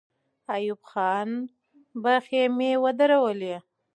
ایوب 0.55 0.81
خان 0.91 1.29
به 2.01 2.13
خېمې 2.25 2.71
ودرولي. 2.83 3.55